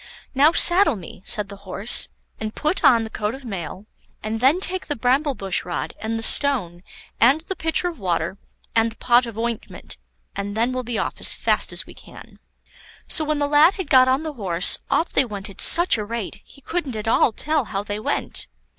[0.33, 2.09] "Now saddle me," said the Horse,
[2.39, 3.85] "and put on the coat of mail,
[4.23, 6.81] and then take the bramble bush rod, and the stone,
[7.19, 8.39] and the pitcher of water,
[8.75, 9.99] and the pot of ointment,
[10.35, 12.39] and then we'll be off as fast as we can."
[13.07, 16.03] So when the lad had got on the horse, off they went at such a
[16.03, 18.47] rate, he couldn't at all tell how they went.